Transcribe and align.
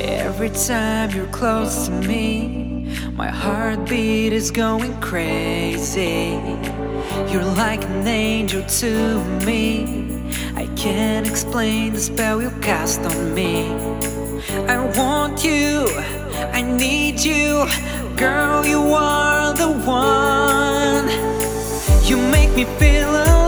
Every 0.00 0.50
time 0.50 1.10
you're 1.10 1.26
close 1.28 1.86
to 1.86 1.92
me, 1.92 2.96
my 3.12 3.28
heartbeat 3.28 4.32
is 4.32 4.50
going 4.50 4.94
crazy. 5.00 6.38
You're 7.30 7.50
like 7.56 7.82
an 7.84 8.06
angel 8.06 8.62
to 8.80 9.24
me. 9.46 10.22
I 10.54 10.66
can't 10.76 11.26
explain 11.26 11.94
the 11.94 12.00
spell 12.00 12.42
you 12.42 12.50
cast 12.60 13.00
on 13.00 13.34
me. 13.34 13.70
I 14.68 14.78
want 14.96 15.44
you, 15.44 15.86
I 16.52 16.62
need 16.62 17.20
you, 17.20 17.66
girl, 18.16 18.64
you 18.66 18.80
are 18.92 19.54
the 19.54 19.70
one. 19.86 21.08
You 22.04 22.16
make 22.30 22.54
me 22.54 22.64
feel 22.78 23.08
alive. 23.10 23.45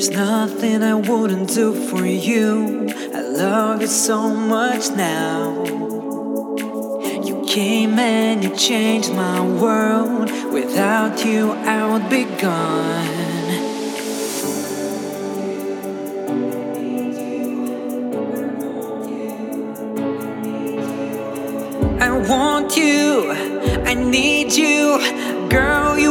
There's 0.00 0.16
nothing 0.16 0.82
I 0.82 0.94
wouldn't 0.94 1.50
do 1.50 1.74
for 1.74 2.06
you. 2.06 2.88
I 3.14 3.20
love 3.20 3.82
you 3.82 3.86
so 3.86 4.30
much 4.30 4.88
now. 4.96 5.62
You 7.22 7.44
came 7.46 7.98
and 7.98 8.42
you 8.42 8.56
changed 8.56 9.12
my 9.12 9.42
world. 9.42 10.30
Without 10.54 11.22
you, 11.22 11.52
I 11.52 11.86
would 11.86 12.08
be 12.08 12.24
gone. 12.24 13.20
I 22.00 22.10
want 22.26 22.74
you, 22.74 23.32
I 23.84 23.92
need 23.92 24.54
you, 24.54 24.98
girl, 25.50 25.98
you 25.98 26.09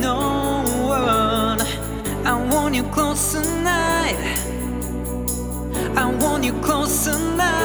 no 0.00 0.62
one. 0.86 1.60
I 2.26 2.34
want 2.52 2.74
you 2.74 2.82
close 2.84 3.32
tonight. 3.32 4.16
I 5.96 6.06
want 6.20 6.44
you 6.44 6.52
close 6.60 7.04
tonight. 7.04 7.59